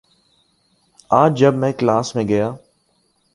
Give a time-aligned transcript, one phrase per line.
[1.11, 2.51] آج جب میں کلاس میں گیا